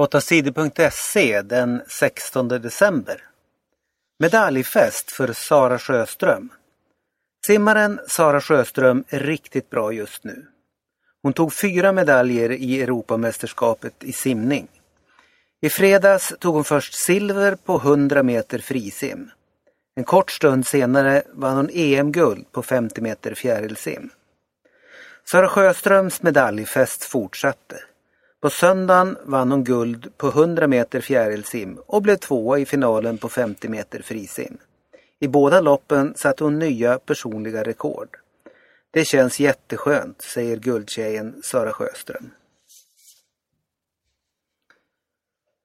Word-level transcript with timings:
8sidor.se 0.00 1.42
den 1.42 1.82
16 1.88 2.48
december. 2.48 3.22
Medaljfest 4.18 5.10
för 5.12 5.32
Sara 5.32 5.78
Sjöström. 5.78 6.48
Simmaren 7.46 8.00
Sara 8.06 8.40
Sjöström 8.40 9.04
är 9.08 9.20
riktigt 9.20 9.70
bra 9.70 9.92
just 9.92 10.24
nu. 10.24 10.46
Hon 11.22 11.32
tog 11.32 11.54
fyra 11.54 11.92
medaljer 11.92 12.52
i 12.52 12.82
Europamästerskapet 12.82 14.04
i 14.04 14.12
simning. 14.12 14.68
I 15.60 15.68
fredags 15.68 16.32
tog 16.38 16.54
hon 16.54 16.64
först 16.64 16.94
silver 16.94 17.54
på 17.54 17.76
100 17.76 18.22
meter 18.22 18.58
frisim. 18.58 19.30
En 19.96 20.04
kort 20.04 20.30
stund 20.30 20.66
senare 20.66 21.22
vann 21.32 21.56
hon 21.56 21.70
EM-guld 21.72 22.52
på 22.52 22.62
50 22.62 23.00
meter 23.00 23.34
fjärilsim. 23.34 24.10
Sara 25.30 25.48
Sjöströms 25.48 26.22
medaljfest 26.22 27.04
fortsatte. 27.04 27.89
På 28.40 28.50
söndagen 28.50 29.18
vann 29.24 29.50
hon 29.50 29.64
guld 29.64 30.16
på 30.16 30.28
100 30.28 30.66
meter 30.66 31.00
fjärilsim 31.00 31.78
och 31.86 32.02
blev 32.02 32.16
tvåa 32.16 32.58
i 32.58 32.66
finalen 32.66 33.18
på 33.18 33.28
50 33.28 33.68
meter 33.68 34.02
frisim. 34.02 34.58
I 35.18 35.28
båda 35.28 35.60
loppen 35.60 36.14
satte 36.16 36.44
hon 36.44 36.58
nya 36.58 36.98
personliga 36.98 37.62
rekord. 37.62 38.16
Det 38.90 39.04
känns 39.04 39.40
jätteskönt, 39.40 40.22
säger 40.22 40.56
guldtjejen 40.56 41.40
Sara 41.42 41.72
Sjöström. 41.72 42.30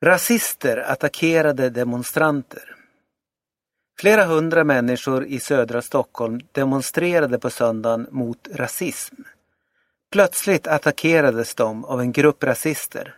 Rasister 0.03 0.77
attackerade 0.77 1.69
demonstranter. 1.69 2.75
Flera 3.99 4.25
hundra 4.25 4.63
människor 4.63 5.25
i 5.25 5.39
södra 5.39 5.81
Stockholm 5.81 6.39
demonstrerade 6.51 7.39
på 7.39 7.49
söndagen 7.49 8.07
mot 8.11 8.47
rasism. 8.53 9.15
Plötsligt 10.11 10.67
attackerades 10.67 11.55
de 11.55 11.85
av 11.85 12.01
en 12.01 12.11
grupp 12.11 12.43
rasister. 12.43 13.15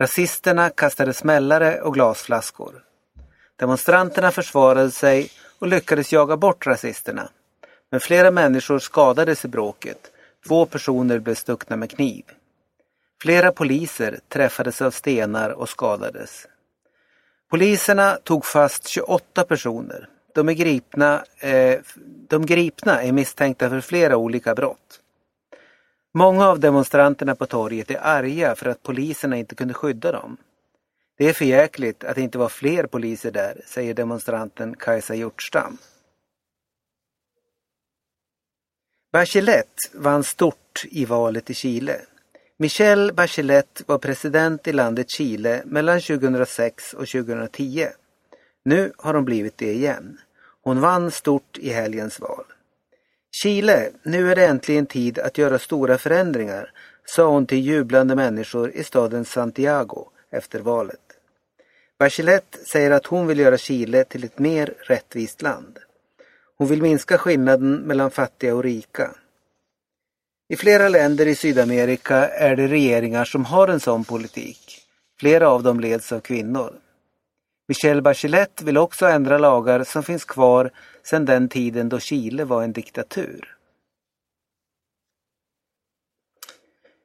Rasisterna 0.00 0.70
kastade 0.70 1.12
smällare 1.12 1.80
och 1.80 1.94
glasflaskor. 1.94 2.82
Demonstranterna 3.56 4.30
försvarade 4.30 4.90
sig 4.90 5.30
och 5.58 5.66
lyckades 5.66 6.12
jaga 6.12 6.36
bort 6.36 6.66
rasisterna. 6.66 7.28
Men 7.90 8.00
flera 8.00 8.30
människor 8.30 8.78
skadades 8.78 9.44
i 9.44 9.48
bråket. 9.48 10.10
Två 10.48 10.66
personer 10.66 11.18
blev 11.18 11.34
stuckna 11.34 11.76
med 11.76 11.90
kniv. 11.90 12.24
Flera 13.22 13.52
poliser 13.52 14.18
träffades 14.28 14.82
av 14.82 14.90
stenar 14.90 15.50
och 15.50 15.68
skadades. 15.68 16.46
Poliserna 17.50 18.18
tog 18.24 18.46
fast 18.46 18.88
28 18.88 19.44
personer. 19.44 20.08
De, 20.34 20.48
är 20.48 20.52
gripna, 20.52 21.24
eh, 21.38 21.80
de 22.28 22.46
gripna 22.46 23.02
är 23.02 23.12
misstänkta 23.12 23.70
för 23.70 23.80
flera 23.80 24.16
olika 24.16 24.54
brott. 24.54 25.00
Många 26.16 26.48
av 26.48 26.60
demonstranterna 26.60 27.34
på 27.34 27.46
torget 27.46 27.90
är 27.90 27.98
arga 28.02 28.54
för 28.54 28.66
att 28.66 28.82
poliserna 28.82 29.36
inte 29.36 29.54
kunde 29.54 29.74
skydda 29.74 30.12
dem. 30.12 30.36
Det 31.18 31.28
är 31.28 31.32
för 31.32 31.44
jäkligt 31.44 32.04
att 32.04 32.14
det 32.14 32.22
inte 32.22 32.38
var 32.38 32.48
fler 32.48 32.86
poliser 32.86 33.30
där, 33.30 33.60
säger 33.66 33.94
demonstranten 33.94 34.76
Kajsa 34.76 35.14
Hjortstam. 35.14 35.78
Bachelet 39.12 39.78
vann 39.92 40.24
stort 40.24 40.84
i 40.90 41.04
valet 41.04 41.50
i 41.50 41.54
Chile. 41.54 42.00
Michelle 42.56 43.12
Bachelet 43.12 43.82
var 43.86 43.98
president 43.98 44.68
i 44.68 44.72
landet 44.72 45.10
Chile 45.10 45.62
mellan 45.66 46.00
2006 46.00 46.94
och 46.94 47.08
2010. 47.08 47.88
Nu 48.64 48.92
har 48.96 49.14
hon 49.14 49.24
blivit 49.24 49.58
det 49.58 49.72
igen. 49.72 50.20
Hon 50.62 50.80
vann 50.80 51.10
stort 51.10 51.58
i 51.58 51.70
helgens 51.70 52.20
val. 52.20 52.44
Chile, 53.42 53.90
nu 54.02 54.30
är 54.30 54.34
det 54.34 54.46
äntligen 54.46 54.86
tid 54.86 55.18
att 55.18 55.38
göra 55.38 55.58
stora 55.58 55.98
förändringar, 55.98 56.70
sa 57.04 57.26
hon 57.26 57.46
till 57.46 57.58
jublande 57.58 58.14
människor 58.14 58.70
i 58.70 58.84
staden 58.84 59.24
Santiago 59.24 60.08
efter 60.30 60.60
valet. 60.60 61.00
Bachelet 61.98 62.58
säger 62.66 62.90
att 62.90 63.06
hon 63.06 63.26
vill 63.26 63.38
göra 63.38 63.58
Chile 63.58 64.04
till 64.04 64.24
ett 64.24 64.38
mer 64.38 64.74
rättvist 64.80 65.42
land. 65.42 65.78
Hon 66.58 66.68
vill 66.68 66.82
minska 66.82 67.18
skillnaden 67.18 67.74
mellan 67.76 68.10
fattiga 68.10 68.54
och 68.54 68.62
rika. 68.62 69.10
I 70.48 70.56
flera 70.56 70.88
länder 70.88 71.26
i 71.26 71.34
Sydamerika 71.34 72.28
är 72.28 72.56
det 72.56 72.66
regeringar 72.66 73.24
som 73.24 73.44
har 73.44 73.68
en 73.68 73.80
sån 73.80 74.04
politik. 74.04 74.80
Flera 75.20 75.48
av 75.48 75.62
dem 75.62 75.80
leds 75.80 76.12
av 76.12 76.20
kvinnor. 76.20 76.83
Michelle 77.68 78.02
Bachelet 78.02 78.62
vill 78.62 78.78
också 78.78 79.06
ändra 79.06 79.38
lagar 79.38 79.84
som 79.84 80.02
finns 80.02 80.24
kvar 80.24 80.70
sedan 81.02 81.24
den 81.24 81.48
tiden 81.48 81.88
då 81.88 81.98
Chile 81.98 82.44
var 82.44 82.62
en 82.62 82.72
diktatur. 82.72 83.56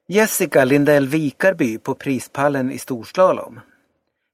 Jessica 0.07 0.65
Lindell 0.65 1.07
Vikarby 1.07 1.77
på 1.77 1.95
prispallen 1.95 2.71
i 2.71 2.77
storslalom. 2.77 3.59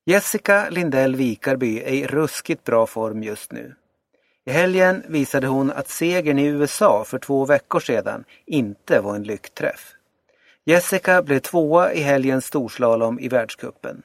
Jessica 0.05 0.69
Lindell 0.69 1.15
Vikarby 1.15 1.79
är 1.79 1.93
i 1.93 2.07
ruskigt 2.07 2.63
bra 2.63 2.87
form 2.87 3.23
just 3.23 3.51
nu. 3.51 3.75
I 4.45 4.51
helgen 4.51 5.03
visade 5.07 5.47
hon 5.47 5.71
att 5.71 5.89
segern 5.89 6.39
i 6.39 6.45
USA 6.45 7.03
för 7.07 7.19
två 7.19 7.45
veckor 7.45 7.79
sedan 7.79 8.23
inte 8.45 9.01
var 9.01 9.15
en 9.15 9.23
lyckträff. 9.23 9.93
Jessica 10.65 11.21
blev 11.21 11.39
tvåa 11.39 11.93
i 11.93 12.01
helgens 12.01 12.45
storslalom 12.45 13.19
i 13.19 13.27
världskuppen. 13.27 14.03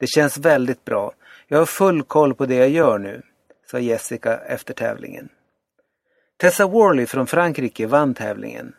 Det 0.00 0.06
känns 0.06 0.38
väldigt 0.38 0.84
bra. 0.84 1.12
Jag 1.48 1.58
har 1.58 1.66
full 1.66 2.02
koll 2.02 2.34
på 2.34 2.46
det 2.46 2.54
jag 2.54 2.68
gör 2.68 2.98
nu, 2.98 3.22
sa 3.70 3.78
Jessica 3.78 4.38
efter 4.38 4.74
tävlingen. 4.74 5.28
Tessa 6.36 6.66
Worley 6.66 7.06
från 7.06 7.26
Frankrike 7.26 7.86
vann 7.86 8.14
tävlingen. 8.14 8.72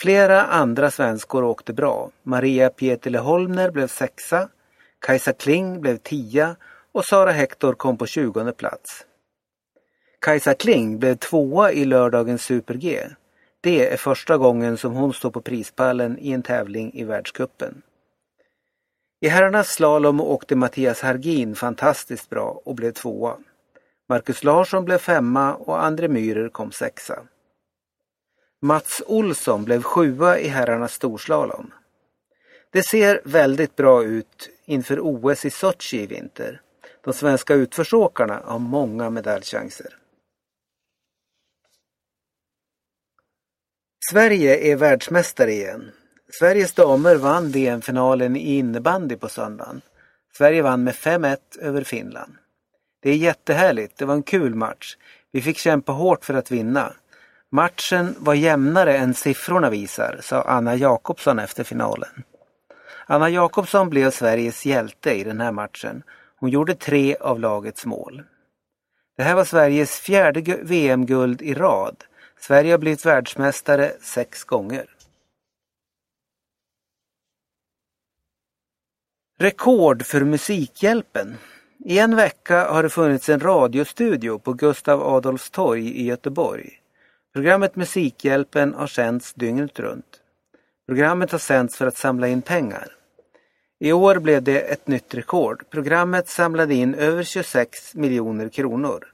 Flera 0.00 0.42
andra 0.42 0.90
svenskor 0.90 1.44
åkte 1.44 1.72
bra. 1.72 2.10
Maria 2.22 2.70
Pietile 2.70 3.18
Holmner 3.18 3.70
blev 3.70 3.86
sexa, 3.86 4.48
Kajsa 4.98 5.32
Kling 5.32 5.80
blev 5.80 5.96
tia 5.96 6.56
och 6.92 7.04
Sara 7.04 7.32
Hector 7.32 7.72
kom 7.72 7.96
på 7.96 8.06
tjugonde 8.06 8.52
plats. 8.52 9.06
Kajsa 10.20 10.54
Kling 10.54 10.98
blev 10.98 11.16
tvåa 11.16 11.72
i 11.72 11.84
lördagens 11.84 12.44
Super-G. 12.44 13.00
Det 13.60 13.92
är 13.92 13.96
första 13.96 14.36
gången 14.36 14.76
som 14.76 14.92
hon 14.92 15.12
står 15.12 15.30
på 15.30 15.40
prispallen 15.40 16.18
i 16.18 16.32
en 16.32 16.42
tävling 16.42 16.92
i 16.94 17.04
världskuppen. 17.04 17.82
I 19.22 19.28
herrarnas 19.28 19.68
slalom 19.68 20.20
åkte 20.20 20.56
Mattias 20.56 21.00
Hargin 21.00 21.56
fantastiskt 21.56 22.30
bra 22.30 22.60
och 22.64 22.74
blev 22.74 22.92
tvåa. 22.92 23.38
Marcus 24.08 24.44
Larsson 24.44 24.84
blev 24.84 24.98
femma 24.98 25.54
och 25.54 25.84
André 25.84 26.08
Myhrer 26.08 26.48
kom 26.48 26.72
sexa. 26.72 27.22
Mats 28.62 29.02
Olsson 29.06 29.64
blev 29.64 29.82
sjua 29.82 30.38
i 30.38 30.48
herrarnas 30.48 30.92
storslalom. 30.92 31.72
Det 32.70 32.82
ser 32.82 33.20
väldigt 33.24 33.76
bra 33.76 34.04
ut 34.04 34.50
inför 34.64 34.98
OS 35.00 35.44
i 35.44 35.50
Sochi 35.50 36.02
i 36.02 36.06
vinter. 36.06 36.60
De 37.04 37.12
svenska 37.12 37.54
utförsåkarna 37.54 38.42
har 38.44 38.58
många 38.58 39.10
medaljchanser. 39.10 39.98
Sverige 44.10 44.72
är 44.72 44.76
världsmästare 44.76 45.52
igen. 45.52 45.92
Sveriges 46.34 46.72
damer 46.72 47.16
vann 47.16 47.50
VM-finalen 47.50 48.36
i 48.36 48.56
innebandy 48.56 49.16
på 49.16 49.28
söndagen. 49.28 49.80
Sverige 50.36 50.62
vann 50.62 50.84
med 50.84 50.94
5-1 50.94 51.36
över 51.60 51.84
Finland. 51.84 52.34
Det 53.02 53.10
är 53.10 53.16
jättehärligt, 53.16 53.98
det 53.98 54.04
var 54.04 54.14
en 54.14 54.22
kul 54.22 54.54
match. 54.54 54.96
Vi 55.32 55.42
fick 55.42 55.58
kämpa 55.58 55.92
hårt 55.92 56.24
för 56.24 56.34
att 56.34 56.50
vinna. 56.50 56.92
Matchen 57.50 58.14
var 58.18 58.34
jämnare 58.34 58.96
än 58.96 59.14
siffrorna 59.14 59.70
visar, 59.70 60.18
sa 60.22 60.42
Anna 60.42 60.74
Jakobsson 60.74 61.38
efter 61.38 61.64
finalen. 61.64 62.22
Anna 63.06 63.28
Jakobsson 63.28 63.90
blev 63.90 64.10
Sveriges 64.10 64.66
hjälte 64.66 65.12
i 65.12 65.24
den 65.24 65.40
här 65.40 65.52
matchen. 65.52 66.02
Hon 66.36 66.50
gjorde 66.50 66.74
tre 66.74 67.16
av 67.20 67.40
lagets 67.40 67.86
mål. 67.86 68.22
Det 69.16 69.22
här 69.22 69.34
var 69.34 69.44
Sveriges 69.44 70.00
fjärde 70.00 70.56
VM-guld 70.62 71.42
i 71.42 71.54
rad. 71.54 72.04
Sverige 72.40 72.70
har 72.70 72.78
blivit 72.78 73.06
världsmästare 73.06 73.92
sex 74.00 74.44
gånger. 74.44 74.86
Rekord 79.38 80.06
för 80.06 80.20
Musikhjälpen. 80.20 81.36
I 81.84 81.98
en 81.98 82.16
vecka 82.16 82.64
har 82.64 82.82
det 82.82 82.90
funnits 82.90 83.28
en 83.28 83.40
radiostudio 83.40 84.38
på 84.38 84.52
Gustav 84.52 85.02
Adolfs 85.02 85.50
torg 85.50 85.88
i 85.88 86.04
Göteborg. 86.04 86.70
Programmet 87.32 87.76
Musikhjälpen 87.76 88.74
har 88.74 88.86
sänts 88.86 89.34
dygnet 89.34 89.80
runt. 89.80 90.20
Programmet 90.86 91.32
har 91.32 91.38
sänts 91.38 91.76
för 91.76 91.86
att 91.86 91.96
samla 91.96 92.28
in 92.28 92.42
pengar. 92.42 92.88
I 93.80 93.92
år 93.92 94.18
blev 94.18 94.42
det 94.42 94.60
ett 94.60 94.86
nytt 94.86 95.14
rekord. 95.14 95.64
Programmet 95.70 96.28
samlade 96.28 96.74
in 96.74 96.94
över 96.94 97.22
26 97.22 97.94
miljoner 97.94 98.48
kronor. 98.48 99.04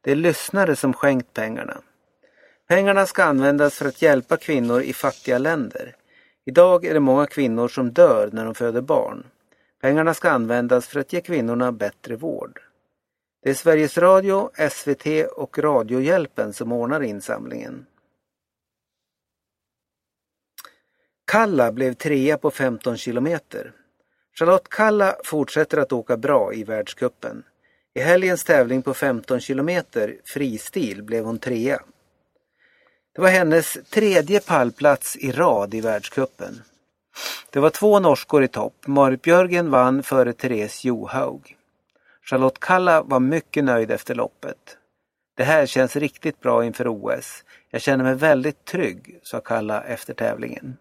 Det 0.00 0.10
är 0.12 0.16
lyssnare 0.16 0.76
som 0.76 0.92
skänkt 0.92 1.32
pengarna. 1.32 1.80
Pengarna 2.68 3.06
ska 3.06 3.24
användas 3.24 3.74
för 3.74 3.88
att 3.88 4.02
hjälpa 4.02 4.36
kvinnor 4.36 4.82
i 4.82 4.92
fattiga 4.92 5.38
länder. 5.38 5.96
Idag 6.46 6.84
är 6.84 6.94
det 6.94 7.00
många 7.00 7.26
kvinnor 7.26 7.68
som 7.68 7.92
dör 7.92 8.30
när 8.32 8.44
de 8.44 8.54
föder 8.54 8.80
barn. 8.80 9.24
Pengarna 9.80 10.14
ska 10.14 10.30
användas 10.30 10.86
för 10.86 11.00
att 11.00 11.12
ge 11.12 11.20
kvinnorna 11.20 11.72
bättre 11.72 12.16
vård. 12.16 12.60
Det 13.42 13.50
är 13.50 13.54
Sveriges 13.54 13.98
Radio, 13.98 14.50
SVT 14.70 15.06
och 15.36 15.58
Radiohjälpen 15.58 16.52
som 16.52 16.72
ordnar 16.72 17.00
insamlingen. 17.00 17.86
Kalla 21.26 21.72
blev 21.72 21.94
trea 21.94 22.38
på 22.38 22.50
15 22.50 22.96
kilometer. 22.96 23.72
Charlotte 24.38 24.68
Kalla 24.68 25.16
fortsätter 25.24 25.78
att 25.78 25.92
åka 25.92 26.16
bra 26.16 26.54
i 26.54 26.64
världskuppen. 26.64 27.42
I 27.94 28.00
helgens 28.00 28.44
tävling 28.44 28.82
på 28.82 28.94
15 28.94 29.40
kilometer 29.40 30.16
fristil 30.24 31.02
blev 31.02 31.24
hon 31.24 31.38
trea. 31.38 31.82
Det 33.14 33.20
var 33.20 33.28
hennes 33.28 33.78
tredje 33.90 34.40
pallplats 34.40 35.16
i 35.16 35.32
rad 35.32 35.74
i 35.74 35.80
världskuppen. 35.80 36.62
Det 37.50 37.60
var 37.60 37.70
två 37.70 38.00
norskor 38.00 38.44
i 38.44 38.48
topp. 38.48 38.86
Marit 38.86 39.22
Björgen 39.22 39.70
vann 39.70 40.02
före 40.02 40.32
Therese 40.32 40.84
Johaug. 40.84 41.56
Charlotte 42.22 42.60
Kalla 42.60 43.02
var 43.02 43.20
mycket 43.20 43.64
nöjd 43.64 43.90
efter 43.90 44.14
loppet. 44.14 44.76
Det 45.36 45.44
här 45.44 45.66
känns 45.66 45.96
riktigt 45.96 46.40
bra 46.40 46.64
inför 46.64 46.88
OS. 46.88 47.44
Jag 47.70 47.82
känner 47.82 48.04
mig 48.04 48.14
väldigt 48.14 48.64
trygg, 48.64 49.20
sa 49.22 49.40
Kalla 49.40 49.82
efter 49.82 50.14
tävlingen. 50.14 50.76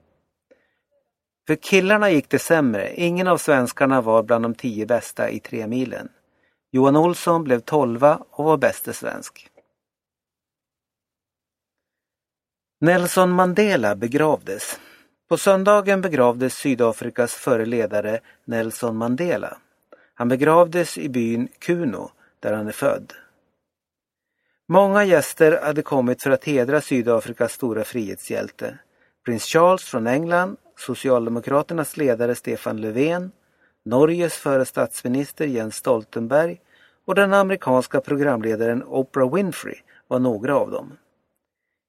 För 1.47 1.55
killarna 1.55 2.09
gick 2.09 2.29
det 2.29 2.39
sämre. 2.39 2.93
Ingen 2.95 3.27
av 3.27 3.37
svenskarna 3.37 4.01
var 4.01 4.23
bland 4.23 4.45
de 4.45 4.55
tio 4.55 4.85
bästa 4.85 5.29
i 5.29 5.39
tre 5.39 5.67
milen. 5.67 6.09
Johan 6.71 6.95
Olsson 6.95 7.43
blev 7.43 7.59
tolva 7.59 8.23
och 8.31 8.45
var 8.45 8.57
bäste 8.57 8.93
svensk. 8.93 9.49
Nelson 12.81 13.29
Mandela 13.29 13.95
begravdes. 13.95 14.79
På 15.27 15.37
söndagen 15.37 16.01
begravdes 16.01 16.53
Sydafrikas 16.53 17.33
förre 17.33 17.65
ledare 17.65 18.19
Nelson 18.45 18.97
Mandela. 18.97 19.57
Han 20.13 20.29
begravdes 20.29 20.97
i 20.97 21.09
byn 21.09 21.47
Kuno, 21.59 22.11
där 22.39 22.53
han 22.53 22.67
är 22.67 22.71
född. 22.71 23.13
Många 24.67 25.03
gäster 25.03 25.61
hade 25.63 25.81
kommit 25.81 26.23
för 26.23 26.31
att 26.31 26.43
hedra 26.43 26.81
Sydafrikas 26.81 27.53
stora 27.53 27.83
frihetshjälte. 27.83 28.77
Prins 29.25 29.43
Charles 29.43 29.83
från 29.83 30.07
England, 30.07 30.57
Socialdemokraternas 30.77 31.97
ledare 31.97 32.35
Stefan 32.35 32.81
Löfven, 32.81 33.31
Norges 33.85 34.33
före 34.33 34.65
statsminister 34.65 35.45
Jens 35.45 35.75
Stoltenberg 35.75 36.61
och 37.05 37.15
den 37.15 37.33
amerikanska 37.33 38.01
programledaren 38.01 38.83
Oprah 38.83 39.33
Winfrey 39.33 39.75
var 40.07 40.19
några 40.19 40.55
av 40.55 40.71
dem. 40.71 40.97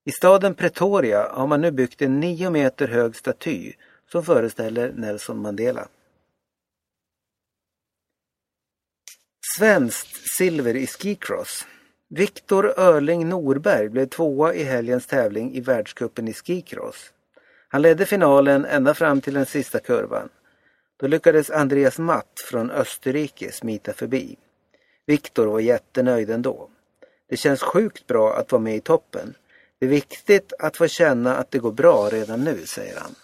I 0.08 0.12
staden 0.12 0.54
Pretoria 0.54 1.28
har 1.32 1.46
man 1.46 1.60
nu 1.60 1.70
byggt 1.70 2.02
en 2.02 2.20
nio 2.20 2.50
meter 2.50 2.88
hög 2.88 3.16
staty 3.16 3.72
som 4.12 4.24
föreställer 4.24 4.92
Nelson 4.92 5.42
Mandela. 5.42 5.88
Svenskt 9.58 10.36
silver 10.36 10.76
i 10.76 10.86
skicross. 10.86 11.66
Viktor 12.08 12.80
Örling 12.80 13.28
Norberg 13.28 13.88
blev 13.88 14.06
tvåa 14.06 14.54
i 14.54 14.64
helgens 14.64 15.06
tävling 15.06 15.54
i 15.54 15.60
världskuppen 15.60 16.28
i 16.28 16.32
skicross. 16.32 17.12
Han 17.68 17.82
ledde 17.82 18.06
finalen 18.06 18.64
ända 18.64 18.94
fram 18.94 19.20
till 19.20 19.34
den 19.34 19.46
sista 19.46 19.80
kurvan. 19.80 20.28
Då 20.96 21.06
lyckades 21.06 21.50
Andreas 21.50 21.98
Matt 21.98 22.44
från 22.50 22.70
Österrike 22.70 23.52
smita 23.52 23.92
förbi. 23.92 24.36
Viktor 25.06 25.46
var 25.46 25.60
jättenöjd 25.60 26.30
ändå. 26.30 26.70
Det 27.28 27.36
känns 27.36 27.62
sjukt 27.62 28.06
bra 28.06 28.36
att 28.36 28.52
vara 28.52 28.62
med 28.62 28.76
i 28.76 28.80
toppen. 28.80 29.34
Det 29.78 29.86
är 29.86 29.90
viktigt 29.90 30.52
att 30.58 30.76
få 30.76 30.88
känna 30.88 31.36
att 31.36 31.50
det 31.50 31.58
går 31.58 31.72
bra 31.72 32.08
redan 32.08 32.44
nu, 32.44 32.66
säger 32.66 33.00
han. 33.00 33.14